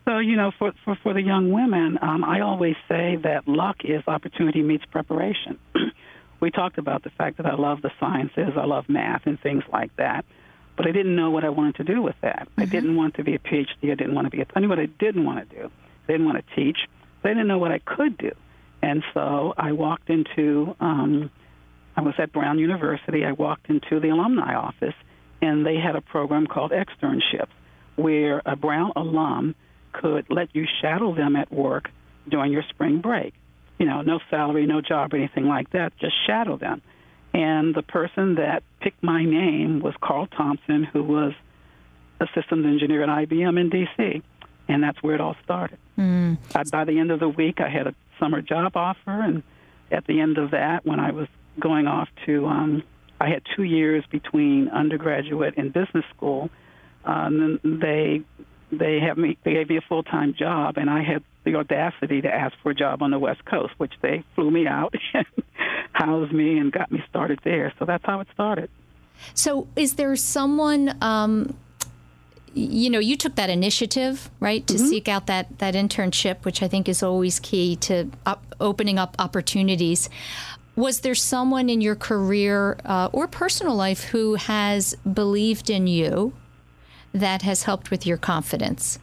[0.06, 3.78] So, you know, for, for, for the young women, um, I always say that luck
[3.84, 5.60] is opportunity meets preparation.
[6.40, 9.64] we talked about the fact that I love the sciences, I love math and things
[9.72, 10.26] like that,
[10.76, 12.48] but I didn't know what I wanted to do with that.
[12.50, 12.62] Mm-hmm.
[12.62, 13.92] I didn't want to be a PhD.
[13.92, 15.72] I didn't want to be a, I knew what I didn't want to do.
[16.08, 16.80] I didn't want to teach.
[17.24, 18.32] I didn't know what I could do.
[18.82, 21.30] And so I walked into, um,
[21.96, 23.24] I was at Brown University.
[23.24, 24.96] I walked into the alumni office,
[25.42, 27.52] and they had a program called externships,
[27.96, 29.56] where a Brown alum
[29.94, 31.90] could let you shadow them at work
[32.28, 33.34] during your spring break.
[33.78, 35.94] You know, no salary, no job, or anything like that.
[36.00, 36.82] Just shadow them.
[37.34, 41.34] And the person that picked my name was Carl Thompson, who was
[42.20, 44.22] a systems engineer at IBM in D.C.
[44.72, 45.78] And that's where it all started.
[45.98, 46.38] Mm.
[46.56, 49.44] I, by the end of the week, I had a summer job offer, and
[49.92, 51.28] at the end of that, when I was
[51.60, 52.84] going off to, um,
[53.20, 56.50] I had two years between undergraduate and business school.
[57.06, 58.22] Um, they
[58.72, 62.22] they have me they gave me a full time job and I had the audacity
[62.22, 65.26] to ask for a job on the West Coast, which they flew me out and
[65.92, 67.74] housed me and got me started there.
[67.80, 68.70] So that's how it started.
[69.34, 71.56] So is there someone um,
[72.54, 74.86] you know, you took that initiative, right, to mm-hmm.
[74.86, 79.16] seek out that, that internship, which I think is always key to up, opening up
[79.20, 80.10] opportunities.
[80.76, 86.34] Was there someone in your career uh, or personal life who has believed in you
[87.14, 89.00] that has helped with your confidence?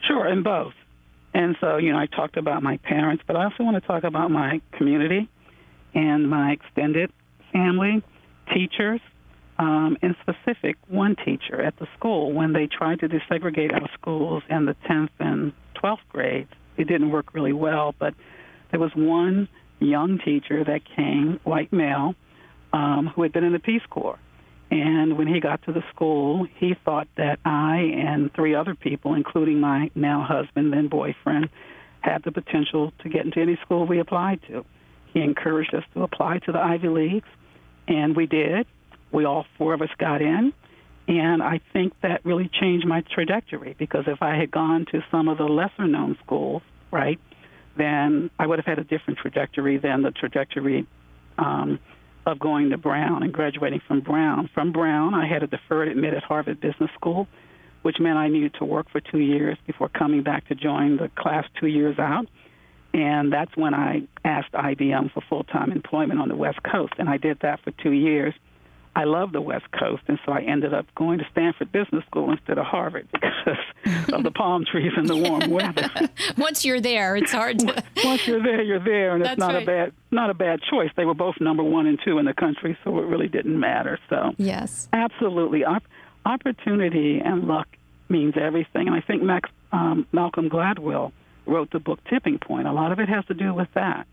[0.00, 0.74] Sure, in both.
[1.34, 4.04] And so, you know, I talked about my parents, but I also want to talk
[4.04, 5.28] about my community
[5.94, 7.12] and my extended
[7.52, 8.02] family,
[8.54, 9.00] teachers,
[9.58, 14.42] um, in specific, one teacher at the school, when they tried to desegregate our schools
[14.50, 18.14] in the 10th and 12th grades, it didn't work really well, but
[18.70, 22.14] there was one young teacher that came, white male,
[22.72, 24.18] um, who had been in the Peace Corps.
[24.70, 29.14] And when he got to the school, he thought that I and three other people,
[29.14, 31.48] including my now husband, then boyfriend,
[32.00, 34.64] had the potential to get into any school we applied to.
[35.12, 37.28] He encouraged us to apply to the Ivy Leagues,
[37.86, 38.66] and we did.
[39.12, 40.52] We all four of us got in,
[41.08, 45.28] and I think that really changed my trajectory because if I had gone to some
[45.28, 47.20] of the lesser known schools, right,
[47.76, 50.86] then I would have had a different trajectory than the trajectory
[51.38, 51.78] um,
[52.26, 54.50] of going to Brown and graduating from Brown.
[54.52, 57.28] From Brown, I had a deferred admit at Harvard Business School,
[57.82, 61.08] which meant I needed to work for two years before coming back to join the
[61.16, 62.26] class two years out.
[62.92, 66.94] And that's when I asked IBM for full time employment on the West Coast.
[66.98, 68.34] And I did that for two years.
[68.96, 72.30] I love the West Coast, and so I ended up going to Stanford Business School
[72.32, 73.58] instead of Harvard because
[74.10, 75.90] of the palm trees and the warm weather.
[76.38, 77.84] Once you're there, it's hard to.
[78.04, 79.62] Once you're there, you're there, and That's it's not right.
[79.62, 80.88] a bad not a bad choice.
[80.96, 83.98] They were both number one and two in the country, so it really didn't matter.
[84.08, 85.84] So yes, absolutely, Op-
[86.24, 87.68] opportunity and luck
[88.08, 91.12] means everything, and I think Max um, Malcolm Gladwell
[91.44, 92.66] wrote the book Tipping Point.
[92.66, 94.06] A lot of it has to do with that,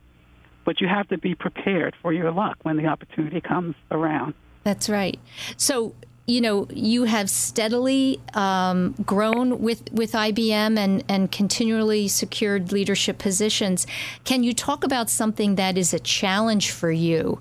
[0.65, 4.34] but you have to be prepared for your luck when the opportunity comes around.
[4.63, 5.19] That's right.
[5.58, 5.93] So,
[6.26, 13.17] you know, you have steadily um, grown with, with IBM and, and continually secured leadership
[13.17, 13.86] positions.
[14.23, 17.39] Can you talk about something that is a challenge for you?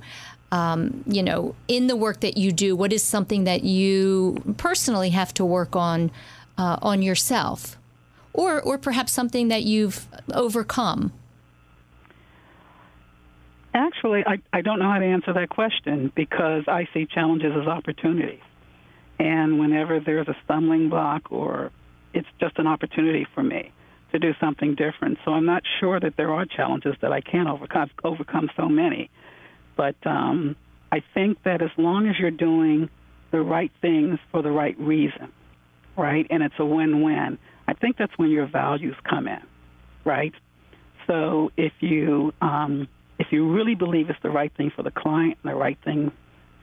[0.50, 5.10] Um, you know, in the work that you do, what is something that you personally
[5.10, 6.10] have to work on
[6.58, 7.78] uh, on yourself,
[8.34, 11.10] or or perhaps something that you've overcome?
[13.74, 17.66] Actually, I, I don't know how to answer that question because I see challenges as
[17.66, 18.40] opportunities.
[19.18, 21.70] And whenever there's a stumbling block or
[22.12, 23.72] it's just an opportunity for me
[24.12, 25.18] to do something different.
[25.24, 29.10] So I'm not sure that there are challenges that I can't overcome, overcome so many.
[29.76, 30.54] But um,
[30.90, 32.90] I think that as long as you're doing
[33.30, 35.32] the right things for the right reason,
[35.96, 39.40] right, and it's a win-win, I think that's when your values come in,
[40.04, 40.34] right?
[41.06, 42.88] So if you um,
[43.32, 46.12] you really believe it's the right thing for the client and the right thing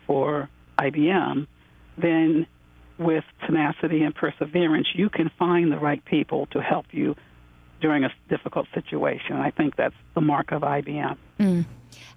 [0.08, 1.48] for IBM,
[1.98, 2.48] then
[2.98, 7.16] with tenacity and perseverance, you can find the right people to help you
[7.82, 9.38] during a difficult situation.
[9.38, 11.18] I think that's the mark of IBM.
[11.40, 11.66] Mm.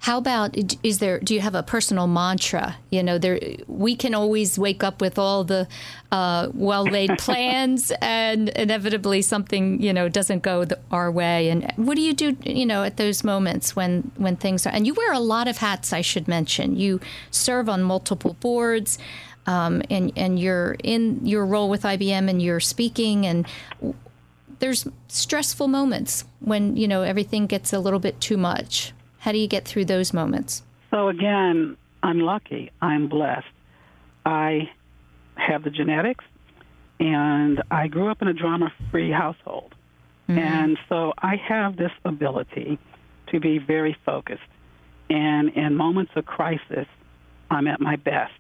[0.01, 1.21] How about is there?
[1.21, 2.77] Do you have a personal mantra?
[2.91, 5.69] You know, there we can always wake up with all the
[6.11, 11.51] uh, well-laid plans, and inevitably something you know doesn't go the, our way.
[11.51, 12.37] And what do you do?
[12.43, 15.59] You know, at those moments when when things are, and you wear a lot of
[15.59, 15.93] hats.
[15.93, 18.99] I should mention, you serve on multiple boards.
[19.47, 23.47] um, and and you're in your role with IBM and you're speaking and
[24.63, 28.93] there's stressful moments when you know everything gets a little bit too much.
[29.19, 30.63] How do you get through those moments?
[30.93, 32.71] So again, I'm lucky.
[32.81, 33.47] I'm blessed.
[34.25, 34.71] I
[35.35, 36.25] have the genetics,
[37.01, 39.75] and I grew up in a drama-free household,
[40.29, 40.39] mm-hmm.
[40.39, 42.79] and so I have this ability
[43.33, 44.43] to be very focused.
[45.11, 46.87] And in moments of crisis,
[47.51, 48.33] I'm at my best.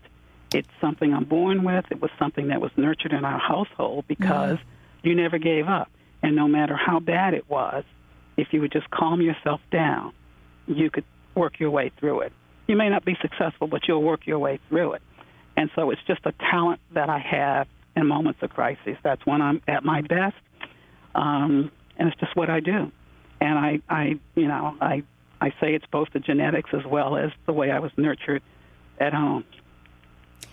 [0.54, 1.84] It's something I'm born with.
[1.90, 5.08] It was something that was nurtured in our household because mm-hmm.
[5.08, 5.90] you never gave up.
[6.22, 7.84] And no matter how bad it was,
[8.36, 10.12] if you would just calm yourself down,
[10.66, 11.04] you could
[11.34, 12.32] work your way through it.
[12.68, 15.02] You may not be successful, but you'll work your way through it.
[15.56, 18.96] And so it's just a talent that I have in moments of crisis.
[19.02, 20.36] That's when I'm at my best,
[21.14, 22.90] um, and it's just what I do.
[23.40, 25.02] And I, I, you know, I,
[25.40, 28.42] I say it's both the genetics as well as the way I was nurtured
[28.98, 29.44] at home.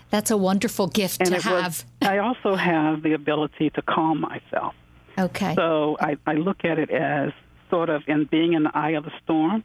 [0.10, 1.86] That's a wonderful gift and to have.
[2.02, 4.74] Was, I also have the ability to calm myself.
[5.20, 5.54] Okay.
[5.56, 7.32] So I, I look at it as
[7.70, 9.64] sort of in being in the eye of the storm,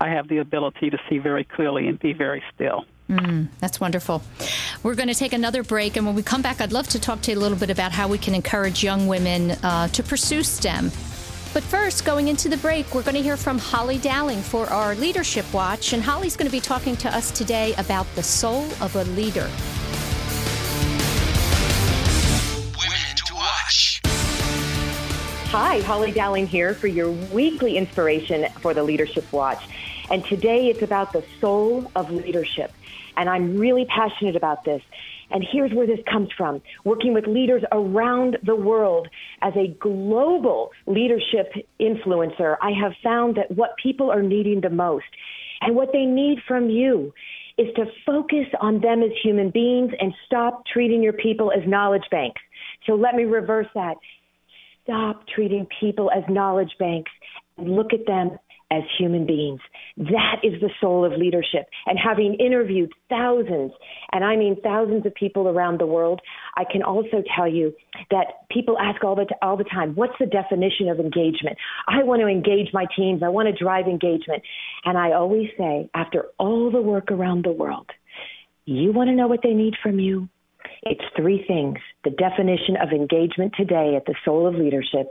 [0.00, 2.84] I have the ability to see very clearly and be very still.
[3.08, 4.22] Mm, that's wonderful.
[4.82, 7.20] We're going to take another break, and when we come back, I'd love to talk
[7.22, 10.42] to you a little bit about how we can encourage young women uh, to pursue
[10.42, 10.90] STEM.
[11.52, 14.94] But first, going into the break, we're going to hear from Holly Dowling for our
[14.94, 18.96] Leadership Watch, and Holly's going to be talking to us today about the soul of
[18.96, 19.50] a leader.
[25.52, 29.62] Hi, Holly Dowling here for your weekly inspiration for the Leadership Watch.
[30.10, 32.72] And today it's about the soul of leadership.
[33.18, 34.80] And I'm really passionate about this.
[35.30, 36.62] And here's where this comes from.
[36.84, 39.08] Working with leaders around the world
[39.42, 45.04] as a global leadership influencer, I have found that what people are needing the most
[45.60, 47.12] and what they need from you
[47.58, 52.08] is to focus on them as human beings and stop treating your people as knowledge
[52.10, 52.40] banks.
[52.86, 53.98] So let me reverse that
[54.82, 57.10] stop treating people as knowledge banks
[57.56, 58.38] and look at them
[58.72, 59.60] as human beings.
[59.98, 61.68] That is the soul of leadership.
[61.86, 63.72] And having interviewed thousands,
[64.12, 66.20] and I mean thousands of people around the world,
[66.56, 67.74] I can also tell you
[68.10, 71.58] that people ask all the, all the time, what's the definition of engagement?
[71.86, 73.22] I want to engage my teams.
[73.22, 74.42] I want to drive engagement.
[74.84, 77.90] And I always say, after all the work around the world,
[78.64, 80.28] you want to know what they need from you?
[80.82, 81.78] It's three things.
[82.04, 85.08] The definition of engagement today at the soul of leadership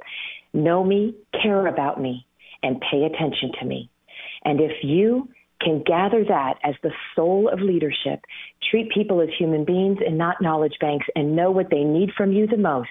[0.53, 2.25] know me, care about me,
[2.63, 3.89] and pay attention to me.
[4.43, 5.29] And if you
[5.61, 8.21] can gather that as the soul of leadership,
[8.69, 12.31] treat people as human beings and not knowledge banks, and know what they need from
[12.31, 12.89] you the most,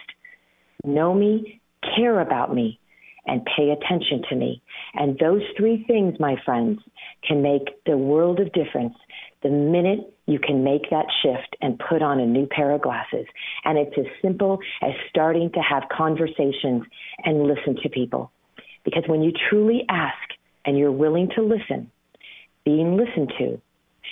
[0.84, 1.60] know me,
[1.96, 2.78] care about me,
[3.26, 4.62] and pay attention to me.
[4.94, 6.80] And those three things, my friends,
[7.26, 8.94] can make the world of difference
[9.42, 13.26] the minute you can make that shift and put on a new pair of glasses.
[13.64, 16.84] And it's as simple as starting to have conversations
[17.24, 18.30] and listen to people.
[18.84, 20.16] Because when you truly ask
[20.64, 21.90] and you're willing to listen,
[22.64, 23.60] being listened to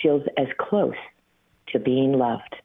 [0.03, 0.97] feels as close
[1.69, 2.57] to being loved.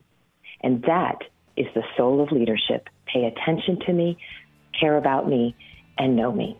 [0.61, 1.19] And that
[1.55, 2.89] is the soul of leadership.
[3.05, 4.17] Pay attention to me,
[4.79, 5.55] care about me,
[5.97, 6.57] and know me.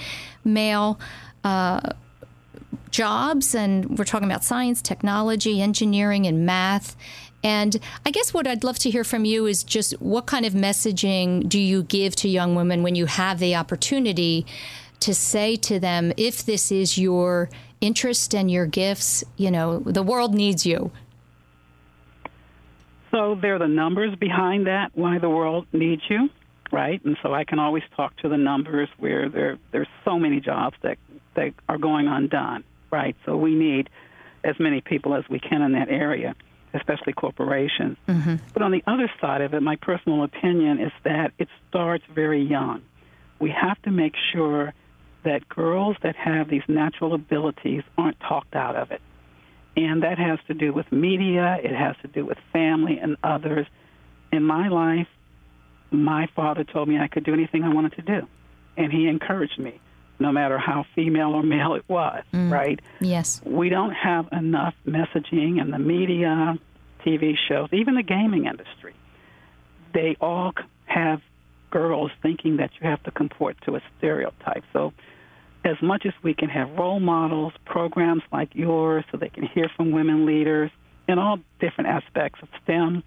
[0.44, 0.98] male.
[1.44, 1.80] Uh,
[2.90, 6.96] jobs, and we're talking about science, technology, engineering, and math.
[7.44, 10.52] And I guess what I'd love to hear from you is just what kind of
[10.52, 14.46] messaging do you give to young women when you have the opportunity
[15.00, 17.50] to say to them, if this is your
[17.80, 20.90] interest and your gifts, you know, the world needs you.
[23.16, 26.28] So there are the numbers behind that, why the world needs you,
[26.70, 27.02] right?
[27.02, 30.76] And so I can always talk to the numbers where there there's so many jobs
[30.82, 30.98] that
[31.34, 33.16] that are going undone, right?
[33.24, 33.88] So we need
[34.44, 36.34] as many people as we can in that area
[36.74, 37.96] especially corporations.
[38.06, 38.34] Mm-hmm.
[38.52, 42.42] But on the other side of it, my personal opinion is that it starts very
[42.42, 42.82] young.
[43.38, 44.74] We have to make sure
[45.24, 49.00] that girls that have these natural abilities aren't talked out of it.
[49.76, 53.66] And that has to do with media, it has to do with family and others.
[54.32, 55.08] In my life,
[55.90, 58.26] my father told me I could do anything I wanted to do.
[58.76, 59.80] And he encouraged me,
[60.18, 62.50] no matter how female or male it was, mm.
[62.50, 62.80] right?
[63.00, 63.40] Yes.
[63.44, 66.58] We don't have enough messaging in the media,
[67.04, 68.94] TV shows, even the gaming industry.
[69.92, 70.52] They all
[70.86, 71.20] have
[71.70, 74.64] girls thinking that you have to comport to a stereotype.
[74.72, 74.92] So,
[75.66, 79.68] as much as we can have role models, programs like yours, so they can hear
[79.76, 80.70] from women leaders
[81.08, 83.02] in all different aspects of STEM,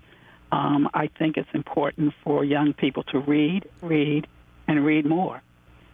[0.52, 4.28] um, I think it's important for young people to read, read,
[4.68, 5.42] and read more.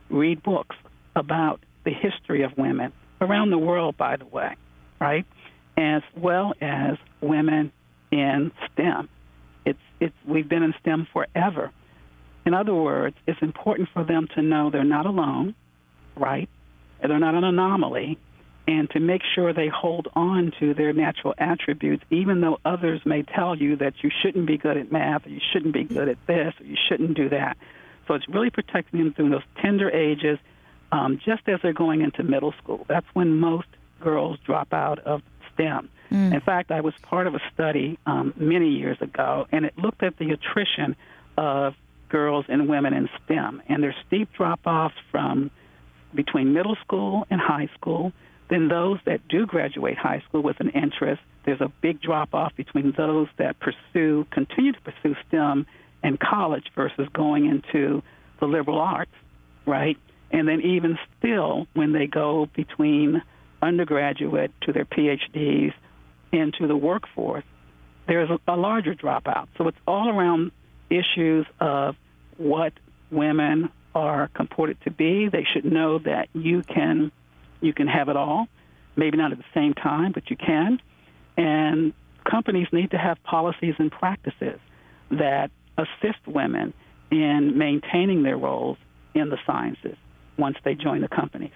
[0.10, 0.76] Read books
[1.16, 2.92] about the history of women
[3.22, 4.56] around the world, by the way,
[5.00, 5.26] right?
[5.78, 7.72] As well as women
[8.12, 9.08] in STEM.
[9.66, 11.72] It's, it's, we've been in STEM forever.
[12.46, 15.54] In other words, it's important for them to know they're not alone,
[16.16, 16.50] right?
[17.02, 18.18] They're not an anomaly,
[18.68, 23.22] and to make sure they hold on to their natural attributes, even though others may
[23.22, 26.18] tell you that you shouldn't be good at math, or you shouldn't be good at
[26.26, 27.58] this, or you shouldn't do that.
[28.08, 30.40] So it's really protecting them through those tender ages,
[30.92, 32.86] um, just as they're going into middle school.
[32.88, 33.68] That's when most
[34.00, 35.22] girls drop out of
[35.54, 35.90] STEM.
[36.12, 36.34] Mm.
[36.34, 40.04] In fact, I was part of a study um, many years ago, and it looked
[40.04, 40.96] at the attrition
[41.38, 41.76] of
[42.10, 45.52] girls and women in STEM, and there's steep drop-offs from
[46.16, 48.12] between middle school and high school.
[48.50, 52.94] Then those that do graduate high school with an interest, there's a big drop-off between
[52.96, 55.66] those that pursue, continue to pursue STEM
[56.04, 58.04] and college versus going into
[58.40, 59.12] the liberal arts,
[59.66, 59.98] right?
[60.32, 63.22] And then even still, when they go between
[63.62, 65.74] undergraduate to their PhDs,
[66.32, 67.44] into the workforce,
[68.08, 69.48] there's a larger dropout.
[69.58, 70.52] So it's all around
[70.90, 71.96] issues of
[72.38, 72.74] what
[73.10, 75.30] women are comported to be.
[75.30, 77.12] They should know that you can
[77.62, 78.48] you can have it all,
[78.96, 80.80] maybe not at the same time, but you can.
[81.38, 81.94] And
[82.30, 84.60] companies need to have policies and practices
[85.10, 86.74] that assist women
[87.10, 88.78] in maintaining their roles
[89.14, 89.96] in the sciences
[90.38, 91.54] once they join the companies.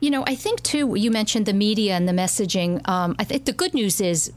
[0.00, 2.86] You know, I think too, you mentioned the media and the messaging.
[2.88, 4.32] Um, I think the good news is,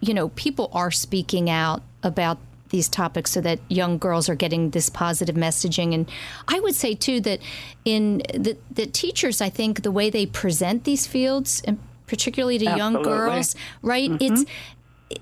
[0.00, 2.38] you know, people are speaking out about
[2.72, 5.94] these topics so that young girls are getting this positive messaging.
[5.94, 6.10] And
[6.48, 7.38] I would say too that
[7.84, 12.66] in the, the teachers, I think the way they present these fields, and particularly to
[12.66, 12.78] Absolutely.
[12.78, 14.10] young girls, right?
[14.10, 14.34] Mm-hmm.
[14.34, 14.44] It's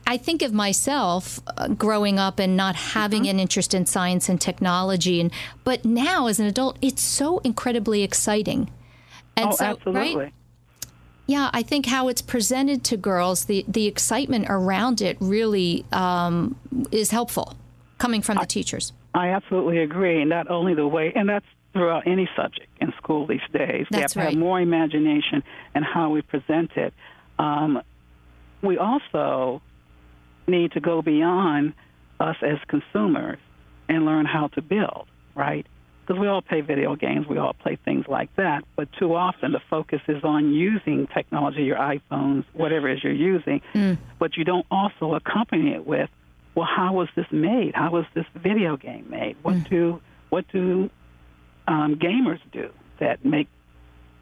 [0.07, 3.30] I think of myself uh, growing up and not having mm-hmm.
[3.30, 5.32] an interest in science and technology, and
[5.64, 8.70] but now as an adult, it's so incredibly exciting
[9.36, 10.16] and oh, so, absolutely.
[10.16, 10.32] Right?
[11.31, 16.57] Yeah, I think how it's presented to girls, the, the excitement around it really um,
[16.91, 17.55] is helpful
[17.99, 18.93] coming from the teachers.
[19.14, 20.24] I absolutely agree.
[20.24, 23.87] Not only the way, and that's throughout any subject in school these days.
[23.93, 24.28] That's we have to right.
[24.31, 26.93] have more imagination and how we present it.
[27.39, 27.81] Um,
[28.61, 29.62] we also
[30.49, 31.74] need to go beyond
[32.18, 33.39] us as consumers
[33.89, 35.07] and learn how to build,
[35.37, 35.64] right?
[36.11, 38.64] Because we all play video games, we all play things like that.
[38.74, 43.12] But too often the focus is on using technology, your iPhones, whatever it is you're
[43.12, 43.96] using, mm.
[44.18, 46.11] but you don't also accompany it with,
[46.56, 47.76] well, how was this made?
[47.76, 49.36] How was this video game made?
[49.42, 49.68] What mm.
[49.68, 50.00] do
[50.30, 50.90] what do
[51.68, 53.46] um, gamers do that make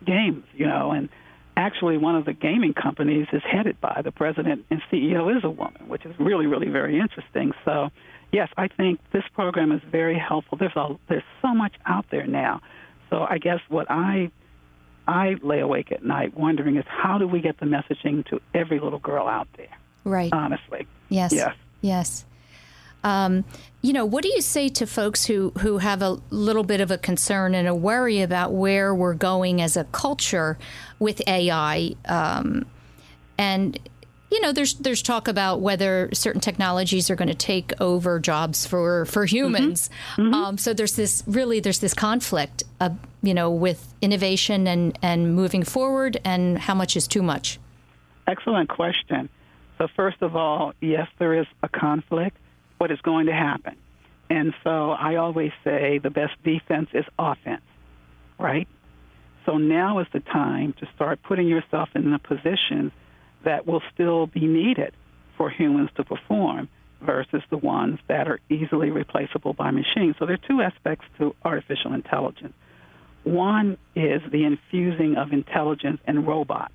[0.05, 0.45] games?
[0.55, 1.09] You know, and
[1.57, 5.51] actually one of the gaming companies is headed by the president and CEO is a
[5.51, 7.53] woman, which is really really very interesting.
[7.65, 7.89] So
[8.33, 10.59] yes, I think this program is very helpful.
[10.59, 12.61] There's a there's so much out there now.
[13.11, 14.31] So I guess what I
[15.07, 18.79] I lay awake at night wondering is how do we get the messaging to every
[18.79, 19.75] little girl out there?
[20.05, 20.33] Right.
[20.33, 20.87] Honestly.
[21.09, 21.33] Yes.
[21.33, 21.55] Yes.
[21.81, 22.25] Yes.
[23.05, 23.45] Um,
[23.81, 26.91] you know, what do you say to folks who, who have a little bit of
[26.91, 30.59] a concern and a worry about where we're going as a culture
[30.99, 31.95] with AI?
[32.07, 32.67] Um,
[33.39, 33.79] and
[34.31, 38.67] you know, there's there's talk about whether certain technologies are going to take over jobs
[38.67, 39.89] for for humans.
[40.13, 40.23] Mm-hmm.
[40.23, 40.35] Mm-hmm.
[40.35, 42.91] Um, so there's this really there's this conflict, uh,
[43.23, 47.59] you know, with innovation and and moving forward, and how much is too much.
[48.27, 49.29] Excellent question.
[49.79, 52.37] So first of all, yes, there is a conflict.
[52.79, 53.77] What is going to happen?
[54.29, 57.63] And so I always say the best defense is offense,
[58.39, 58.69] right?
[59.47, 62.93] So now is the time to start putting yourself in the position
[63.45, 64.93] that will still be needed
[65.37, 66.69] for humans to perform
[67.01, 70.17] versus the ones that are easily replaceable by machines.
[70.19, 72.55] So there are two aspects to artificial intelligence.
[73.25, 76.75] One is the infusing of intelligence in robots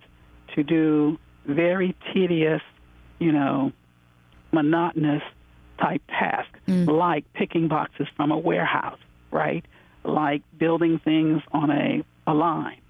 [0.56, 2.62] to do very tedious,
[3.20, 3.72] you know,
[4.52, 5.24] monotonous
[5.80, 6.88] type tasks, mm.
[6.88, 9.00] like picking boxes from a warehouse,
[9.32, 9.66] right?
[10.04, 12.82] Like building things on a, a line,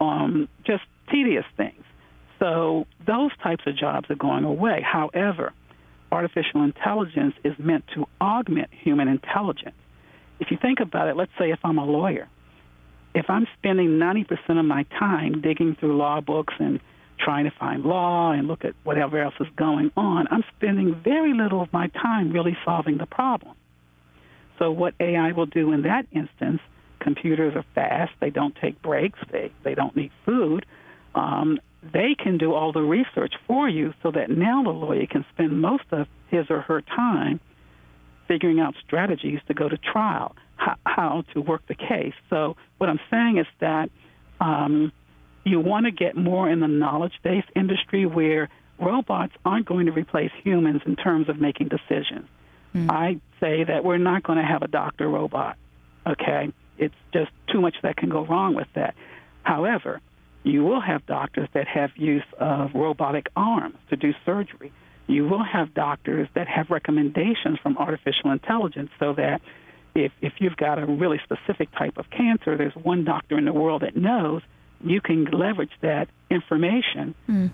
[0.00, 1.84] um, just tedious things.
[2.38, 4.82] So those types of jobs are going away.
[4.82, 5.52] However,
[6.12, 9.76] artificial intelligence is meant to augment human intelligence.
[10.38, 12.28] If you think about it, let's say if I'm a lawyer,
[13.14, 16.80] if I'm spending 90% of my time digging through law books and
[17.18, 21.32] trying to find law and look at whatever else is going on, I'm spending very
[21.32, 23.54] little of my time really solving the problem.
[24.58, 26.60] So what AI will do in that instance,
[27.00, 30.66] computers are fast, they don't take breaks, they, they don't need food.
[31.14, 31.58] Um,
[31.92, 35.60] they can do all the research for you so that now the lawyer can spend
[35.60, 37.40] most of his or her time
[38.28, 42.14] figuring out strategies to go to trial, how, how to work the case.
[42.28, 43.90] So, what I'm saying is that
[44.40, 44.92] um,
[45.44, 49.92] you want to get more in the knowledge based industry where robots aren't going to
[49.92, 52.28] replace humans in terms of making decisions.
[52.74, 52.90] Mm.
[52.90, 55.56] I say that we're not going to have a doctor robot,
[56.06, 56.52] okay?
[56.78, 58.94] It's just too much that can go wrong with that.
[59.42, 60.00] However,
[60.46, 64.72] you will have doctors that have use of robotic arms to do surgery.
[65.08, 69.40] You will have doctors that have recommendations from artificial intelligence so that
[69.96, 73.52] if, if you've got a really specific type of cancer, there's one doctor in the
[73.52, 74.42] world that knows
[74.84, 77.50] you can leverage that information mm.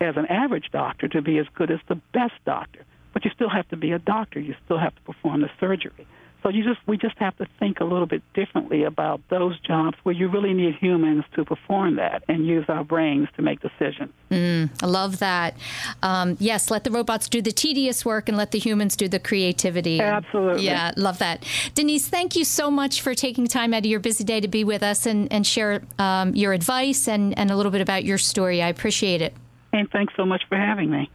[0.00, 2.84] as an average doctor to be as good as the best doctor.
[3.14, 4.38] But you still have to be a doctor.
[4.38, 6.06] You still have to perform the surgery.
[6.42, 9.96] So you just we just have to think a little bit differently about those jobs
[10.02, 14.10] where you really need humans to perform that and use our brains to make decisions.
[14.30, 15.56] Mm, I love that.
[16.02, 19.20] Um, yes, let the robots do the tedious work and let the humans do the
[19.20, 20.00] creativity.
[20.00, 20.64] Absolutely.
[20.64, 21.44] Yeah, love that.
[21.74, 24.64] Denise, thank you so much for taking time out of your busy day to be
[24.64, 28.18] with us and, and share um, your advice and, and a little bit about your
[28.18, 28.60] story.
[28.62, 29.34] I appreciate it.
[29.72, 31.10] And thanks so much for having me.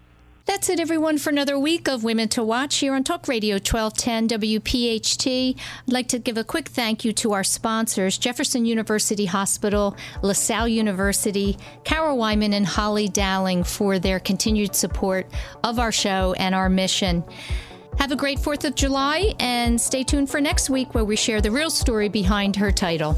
[0.48, 4.30] That's it, everyone, for another week of Women to Watch here on Talk Radio 1210
[4.30, 5.58] WPHT.
[5.58, 10.70] I'd like to give a quick thank you to our sponsors Jefferson University Hospital, LaSalle
[10.70, 15.28] University, Carol Wyman, and Holly Dowling for their continued support
[15.66, 17.26] of our show and our mission.
[18.00, 21.42] Have a great 4th of July and stay tuned for next week where we share
[21.42, 23.18] the real story behind her title